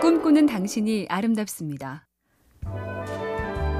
꿈꾸는 0.00 0.46
당신이 0.46 1.06
아름답습니다. 1.10 2.06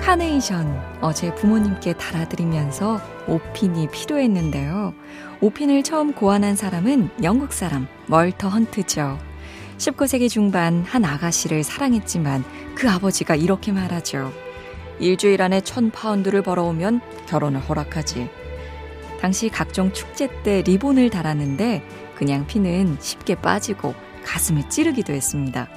카네이션 0.02 0.98
어제 1.00 1.34
부모님께 1.34 1.94
달아드리면서 1.94 3.00
오핀이 3.26 3.88
필요했는데요. 3.88 4.92
오핀을 5.40 5.82
처음 5.82 6.12
고안한 6.12 6.56
사람은 6.56 7.08
영국 7.22 7.54
사람 7.54 7.88
멀터 8.06 8.48
헌트죠. 8.48 9.18
19세기 9.78 10.28
중반 10.28 10.82
한 10.82 11.06
아가씨를 11.06 11.64
사랑했지만 11.64 12.44
그 12.74 12.90
아버지가 12.90 13.34
이렇게 13.34 13.72
말하죠. 13.72 14.30
일주일 14.98 15.40
안에 15.40 15.62
천 15.62 15.90
파운드를 15.90 16.42
벌어오면 16.42 17.00
결혼을 17.28 17.60
허락하지. 17.60 18.28
당시 19.22 19.48
각종 19.48 19.90
축제 19.94 20.28
때 20.42 20.60
리본을 20.60 21.08
달았는데 21.08 21.82
그냥 22.14 22.46
핀은 22.46 22.98
쉽게 23.00 23.36
빠지고 23.36 23.94
가슴을 24.22 24.68
찌르기도 24.68 25.14
했습니다. 25.14 25.70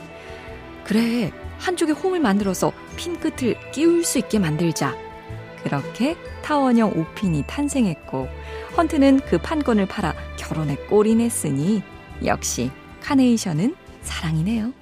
그래, 0.83 1.31
한쪽에 1.59 1.93
홈을 1.93 2.19
만들어서 2.19 2.71
핀 2.95 3.19
끝을 3.19 3.55
끼울 3.71 4.03
수 4.03 4.19
있게 4.19 4.39
만들자. 4.39 4.95
그렇게 5.63 6.17
타원형 6.43 6.99
옷핀이 6.99 7.45
탄생했고 7.47 8.27
헌트는 8.75 9.21
그 9.21 9.37
판권을 9.37 9.85
팔아 9.85 10.13
결혼에 10.37 10.75
골인했으니 10.75 11.81
역시 12.25 12.69
카네이션은 13.01 13.75
사랑이네요. 14.01 14.73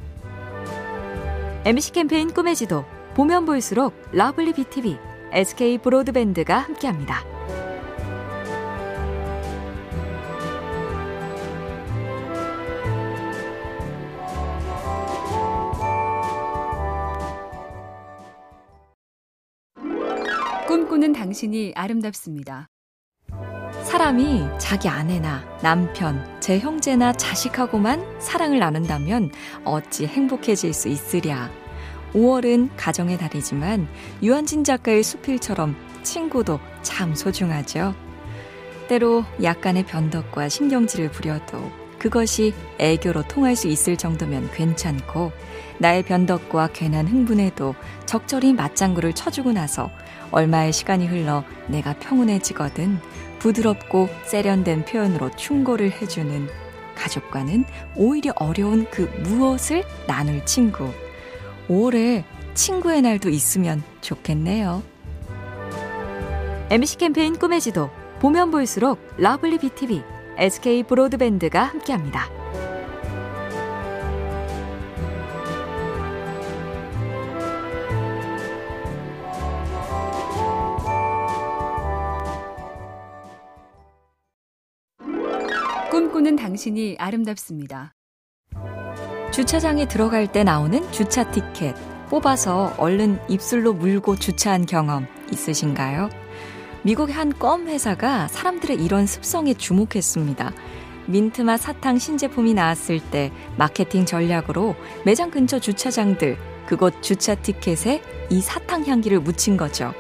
MC 1.66 1.92
캠페인 1.92 2.34
꿈의 2.34 2.56
지도 2.56 2.86
보면 3.14 3.45
볼수록 3.45 3.94
lovely 4.12 4.54
BTV, 4.54 4.98
SK 5.31 5.78
브로드밴드가 5.80 6.58
함께합니다. 6.58 7.30
꿈꾸는 20.92 21.14
당신이 21.14 21.72
아름답습니다. 21.73 22.67
사람이 23.84 24.44
자기 24.58 24.89
아내나 24.89 25.42
남편, 25.61 26.22
제 26.42 26.59
형제나 26.59 27.14
자식하고만 27.14 28.20
사랑을 28.20 28.59
나눈다면 28.59 29.31
어찌 29.64 30.06
행복해질 30.06 30.73
수 30.73 30.89
있으랴. 30.89 31.50
5월은 32.12 32.72
가정의 32.75 33.17
달이지만 33.17 33.88
유한진 34.22 34.66
작가의 34.66 35.03
수필처럼 35.03 35.78
친구도 36.03 36.59
참 36.81 37.16
소중하죠. 37.16 37.95
때로 38.89 39.23
약간의 39.42 39.86
변덕과 39.86 40.50
신경질을 40.50 41.12
부려도 41.12 41.72
그것이 42.00 42.53
애교로 42.80 43.30
통할 43.30 43.56
수 43.56 43.69
있을 43.69 43.95
정도면 43.95 44.52
괜찮고 44.52 45.31
나의 45.78 46.03
변덕과 46.03 46.72
괜한 46.73 47.08
흥분에도 47.08 47.75
적절히 48.06 48.52
맞장구를 48.52 49.14
쳐주고 49.14 49.53
나서 49.53 49.89
얼마의 50.32 50.74
시간이 50.74 51.08
흘러 51.08 51.44
내가 51.68 51.94
평온해지거든 51.94 53.00
부드럽고 53.40 54.10
세련된 54.26 54.86
표현으로 54.86 55.32
충고를 55.36 55.92
해주는 55.92 56.48
가족과는 56.96 57.66
오히려 57.96 58.32
어려운 58.36 58.86
그 58.90 59.04
무엇을 59.24 59.84
나눌 60.08 60.46
친구. 60.46 60.92
5월에 61.68 62.24
친구의 62.54 63.02
날도 63.02 63.30
있으면 63.30 63.82
좋겠네요. 64.02 64.84
MC 66.70 66.98
캠페인 66.98 67.38
꿈의 67.38 67.59
지도 67.59 67.90
보면 68.20 68.52
볼수록 68.52 69.00
lovely 69.17 69.58
BTV, 69.58 70.04
SK 70.38 70.84
브로드밴드가 70.84 71.64
함께합니다. 71.64 72.41
꿈꾸는 85.91 86.38
당신이 86.38 86.96
아름답습니다. 87.00 87.91
주차장에 89.34 89.90
들어갈 89.90 90.31
때 90.31 90.41
나오는 90.46 90.90
주차 90.94 91.29
티켓 91.29 91.75
뽑아서 92.09 92.74
얼른 92.78 93.19
입술로 93.29 93.74
물고 93.74 94.16
주차한 94.16 94.68
경험 94.68 95.06
있으신가요? 95.34 96.09
미국의 96.84 97.13
한 97.13 97.34
껌 97.38 97.68
회사가 97.68 98.29
사람들의 98.29 98.81
이런 98.81 99.06
습성에 99.06 99.53
주목했습니다. 99.53 100.53
민트맛 101.07 101.59
사탕 101.59 102.00
신제품이 102.00 102.53
나왔을 102.53 103.02
때 103.12 103.29
마케팅 103.58 104.06
전략으로 104.06 104.75
매장 105.06 105.29
근처 105.29 105.59
주차장들 105.59 106.38
그곳 106.68 107.03
주차 107.03 107.35
티켓에 107.35 108.02
이 108.29 108.40
사탕 108.40 108.85
향기를 108.85 109.19
묻힌 109.19 109.58
거죠. 109.58 109.94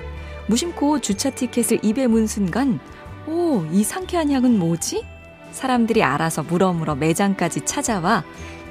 무심코 0.47 1.01
주차 1.01 1.29
티켓을 1.31 1.79
입에 1.83 2.07
문 2.07 2.27
순간 2.27 2.79
오, 3.27 3.65
이 3.73 3.83
상쾌한 3.83 4.31
향은 4.31 4.57
뭐지? 4.57 5.03
사람들이 5.51 6.03
알아서 6.03 6.43
물어물어 6.43 6.95
매장까지 6.95 7.61
찾아와 7.61 8.23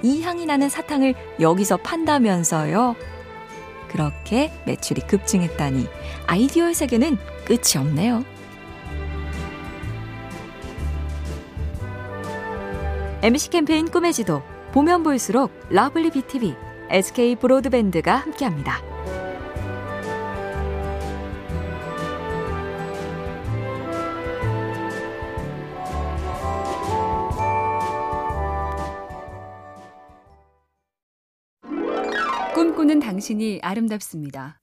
이 0.03 0.23
향이 0.23 0.47
나는 0.47 0.69
사탕을 0.69 1.15
여기서 1.41 1.79
판다면서요. 1.79 2.97
그렇게 3.89 4.53
매출이 4.67 5.03
급증했다니 5.03 5.87
아이디어의 6.27 6.75
세계는 6.75 7.19
끝이 7.45 7.77
없네요. 7.77 8.25
MC 13.23 13.51
캠페인 13.51 13.91
꿈의 13.91 14.13
지도 14.15 14.43
보면 14.73 15.03
볼수록 15.03 15.53
lovely 15.69 16.11
BTV, 16.11 16.55
SK 16.89 17.37
브로드밴드가 17.37 18.17
함께합니다. 18.17 18.90
꿈꾸는 32.91 32.99
당신이 33.01 33.61
아름답습니다. 33.63 34.59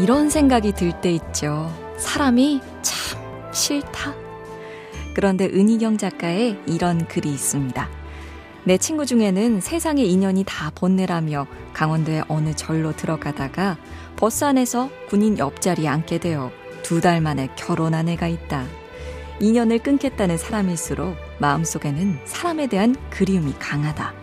이런 0.00 0.30
생각이 0.30 0.72
들 0.72 0.92
때 1.02 1.12
있죠. 1.12 1.70
사람이 1.98 2.60
참 2.80 3.20
싫다. 3.52 4.14
그런데 5.14 5.44
은희경 5.44 5.98
작가의 5.98 6.58
이런 6.66 7.06
글이 7.06 7.28
있습니다. 7.28 7.88
내 8.64 8.78
친구 8.78 9.04
중에는 9.04 9.60
세상의 9.60 10.10
인연이 10.10 10.42
다 10.46 10.70
번뇌라며 10.74 11.46
강원도의 11.74 12.24
어느 12.28 12.54
절로 12.54 12.96
들어가다가 12.96 13.76
버스 14.16 14.44
안에서 14.44 14.88
군인 15.08 15.38
옆자리에 15.38 15.88
앉게 15.88 16.18
되어 16.18 16.50
두 16.82 17.00
달 17.02 17.20
만에 17.20 17.48
결혼한 17.56 18.08
애가 18.08 18.28
있다. 18.28 18.64
인연을 19.40 19.80
끊겠다는 19.80 20.38
사람일수록 20.38 21.14
마음속에는 21.40 22.20
사람에 22.24 22.68
대한 22.68 22.96
그리움이 23.10 23.52
강하다. 23.58 24.21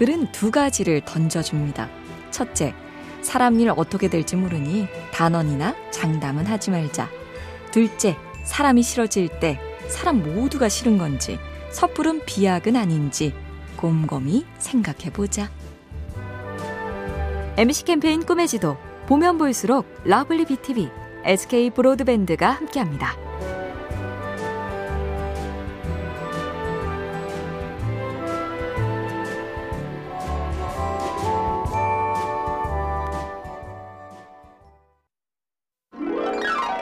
글은 0.00 0.32
두 0.32 0.50
가지를 0.50 1.02
던져줍니다. 1.02 1.90
첫째, 2.30 2.74
사람 3.20 3.60
일 3.60 3.70
어떻게 3.76 4.08
될지 4.08 4.34
모르니 4.34 4.86
단언이나 5.12 5.76
장담은 5.90 6.46
하지 6.46 6.70
말자. 6.70 7.10
둘째, 7.70 8.16
사람이 8.44 8.82
싫어질 8.82 9.28
때 9.40 9.60
사람 9.88 10.22
모두가 10.22 10.70
싫은 10.70 10.96
건지 10.96 11.38
섣부른 11.68 12.24
비약은 12.24 12.76
아닌지 12.76 13.34
곰곰이 13.76 14.46
생각해보자. 14.58 15.50
MC 17.58 17.84
캠페인 17.84 18.24
꿈의 18.24 18.48
지도 18.48 18.78
보면 19.06 19.36
볼수록 19.36 19.84
lovely 20.04 20.46
BTV, 20.46 20.88
SK 21.26 21.68
브로드밴드가 21.72 22.52
함께합니다. 22.52 23.29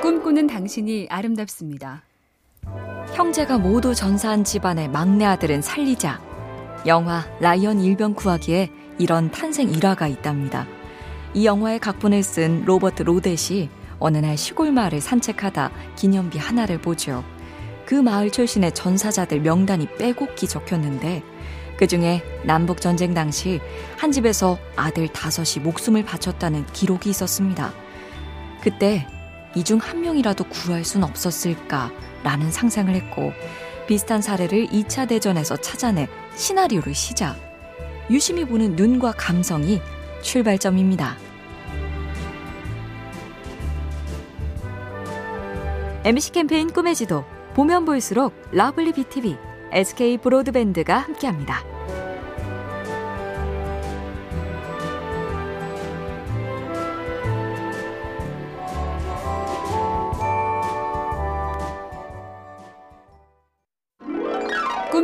꿈꾸는 0.08 0.46
당신이 0.46 1.08
아름답습니다. 1.10 2.02
형제가 3.12 3.58
모두 3.58 3.94
전사한 3.94 4.43
집안의 4.43 4.88
막내 4.88 5.26
아들은 5.26 5.60
살리자. 5.60 6.19
영화 6.87 7.26
라이언 7.40 7.81
일병 7.81 8.14
구하기에 8.14 8.70
이런 8.99 9.31
탄생 9.31 9.69
일화가 9.69 10.08
있답니다. 10.08 10.66
이 11.34 11.44
영화의 11.44 11.78
각본을 11.81 12.22
쓴 12.22 12.64
로버트 12.64 13.02
로댓이 13.02 13.69
어느 13.99 14.16
날 14.16 14.38
시골 14.38 14.72
마을을 14.72 15.02
산책하다 15.02 15.72
기념비 15.96 16.38
하나를 16.38 16.81
보죠. 16.81 17.22
그 17.84 17.94
마을 17.94 18.31
출신의 18.31 18.72
전사자들 18.72 19.43
명단이 19.43 19.88
빼곡히 19.99 20.49
적혔는데 20.49 21.22
그 21.76 21.87
중에 21.87 22.22
남북 22.44 22.81
전쟁 22.81 23.12
당시 23.12 23.61
한 23.99 24.11
집에서 24.11 24.56
아들 24.75 25.06
다섯이 25.08 25.62
목숨을 25.62 26.02
바쳤다는 26.06 26.64
기록이 26.72 27.11
있었습니다. 27.11 27.75
그때 28.62 29.06
이 29.55 29.62
중 29.65 29.79
한 29.81 30.00
명이라도 30.03 30.45
구할 30.45 30.85
순 30.85 31.03
없었을까라는 31.05 32.50
상상을 32.50 32.95
했고 32.95 33.33
비슷한 33.87 34.21
사례를 34.21 34.67
2차 34.67 35.09
대전에서 35.09 35.56
찾아내 35.56 36.09
시나리오를 36.37 36.95
시작. 36.95 37.37
유심히 38.11 38.45
보는 38.45 38.77
눈과 38.77 39.12
감성이 39.12 39.81
출발점입니다. 40.23 41.17
MC 46.05 46.33
캠페인 46.33 46.71
꿈의 46.73 46.95
지도 46.95 47.25
보면 47.55 47.85
볼수록 47.85 48.35
lovely 48.52 48.93
BTV, 48.93 49.37
SK 49.73 50.19
브로드밴드가 50.19 50.97
함께합니다. 50.99 51.62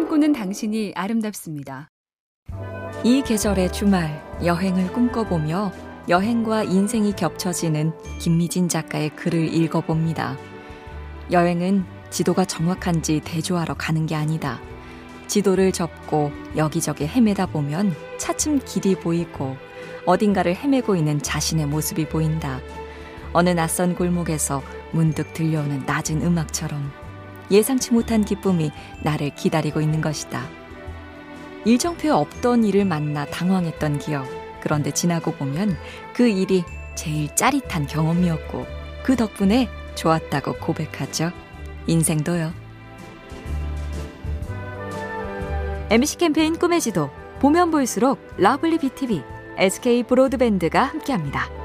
꿈꾸는 0.05 0.35
당신이 0.35 0.93
아름답습니다. 0.95 1.89
이 3.05 3.23
계절의 3.23 3.73
주말 3.73 4.23
여행을 4.45 4.93
꿈꿔보며 4.93 5.73
여행과 6.11 6.65
인생이 6.65 7.13
겹쳐지는 7.17 7.93
김미진 8.21 8.69
작가의 8.69 9.17
글을 9.17 9.55
읽어봅니다. 9.55 10.37
여행은 11.31 11.85
지도가 12.11 12.45
정확한지 12.45 13.23
대조하러 13.25 13.75
가는 13.75 14.05
게 14.05 14.15
아니다. 14.15 14.61
지도를 15.27 15.73
접고 15.73 16.31
여기저기 16.55 17.07
헤매다 17.07 17.47
보면 17.47 17.95
차츰 18.19 18.61
길이 18.63 18.95
보이고 18.95 19.57
어딘가를 20.05 20.55
헤매고 20.55 20.97
있는 20.97 21.19
자신의 21.23 21.67
모습이 21.67 22.09
보인다. 22.11 22.61
어느 23.33 23.49
낯선 23.51 23.95
골목에서 23.95 24.63
문득 24.93 25.33
들려오는 25.33 25.85
낮은 25.87 26.21
음악처럼 26.21 27.04
예상치 27.51 27.93
못한 27.93 28.25
기쁨이 28.25 28.71
나를 29.03 29.35
기다리고 29.35 29.81
있는 29.81 30.01
것이다. 30.01 30.43
일정표에 31.65 32.11
없던 32.11 32.65
일을 32.65 32.85
만나 32.85 33.25
당황했던 33.27 33.99
기억. 33.99 34.27
그런데 34.61 34.91
지나고 34.91 35.33
보면 35.33 35.77
그 36.15 36.27
일이 36.29 36.65
제일 36.95 37.35
짜릿한 37.35 37.87
경험이었고 37.87 38.67
그 39.03 39.17
덕분에 39.17 39.69
좋았다고 39.95 40.55
고백하죠. 40.55 41.31
인생도요. 41.87 42.53
MC 45.91 46.17
캠페인 46.17 46.59
꿈의 46.59 46.81
지도 46.81 47.11
보면 47.41 47.71
볼수록 47.71 48.19
lovely 48.39 48.79
BTV, 48.79 49.23
SK 49.59 50.05
브로드밴드가 50.05 50.83
함께합니다. 50.83 51.64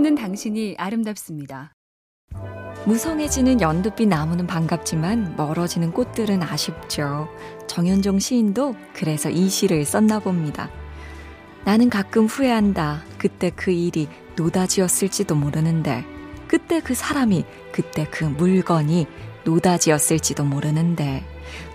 꿈꾸는 0.00 0.14
당신이 0.14 0.76
아름답습니다. 0.78 1.74
무성해지는 2.86 3.60
연두빛 3.60 4.08
나무는 4.08 4.46
반갑지만 4.46 5.36
멀어지는 5.36 5.92
꽃들은 5.92 6.42
아쉽죠. 6.42 7.28
정현종 7.66 8.18
시인도 8.18 8.74
그래서 8.94 9.28
이 9.28 9.50
시를 9.50 9.84
썼나 9.84 10.20
봅니다. 10.20 10.70
나는 11.64 11.90
가끔 11.90 12.24
후회한다. 12.24 13.02
그때 13.18 13.50
그 13.50 13.70
일이 13.70 14.08
노다지였을지도 14.36 15.34
모르는데, 15.34 16.04
그때 16.48 16.80
그 16.80 16.94
사람이, 16.94 17.44
그때 17.70 18.06
그 18.10 18.24
물건이 18.24 19.06
노다지였을지도 19.44 20.44
모르는데, 20.44 21.24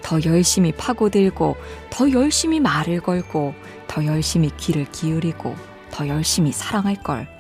더 0.02 0.20
열심히 0.24 0.72
파고들고, 0.72 1.58
더 1.92 2.12
열심히 2.12 2.60
말을 2.60 3.02
걸고, 3.02 3.54
더 3.88 4.04
열심히 4.04 4.50
귀를 4.58 4.86
기울이고, 4.92 5.56
더 5.92 6.08
열심히 6.08 6.52
사랑할 6.52 6.96
걸. 7.04 7.35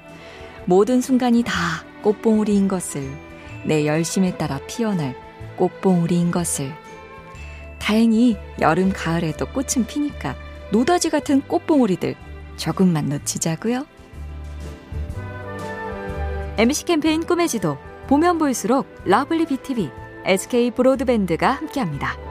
모든 0.65 1.01
순간이 1.01 1.43
다 1.43 1.53
꽃봉우리인 2.01 2.67
것을 2.67 3.09
내 3.65 3.85
열심에 3.85 4.37
따라 4.37 4.59
피어날 4.67 5.15
꽃봉우리인 5.57 6.31
것을 6.31 6.71
다행히 7.79 8.37
여름 8.59 8.91
가을에도 8.91 9.45
꽃은 9.47 9.85
피니까 9.87 10.35
노다지 10.71 11.09
같은 11.09 11.41
꽃봉우리들 11.41 12.15
조금만 12.57 13.09
놓치자고요. 13.09 13.85
MC 16.57 16.85
캠페인 16.85 17.25
꿈의 17.25 17.47
지도 17.47 17.77
보면 18.07 18.37
볼수록 18.37 18.87
lovely 19.03 19.45
BTV, 19.45 19.91
SK 20.25 20.71
브로드밴드가 20.71 21.51
함께합니다. 21.51 22.24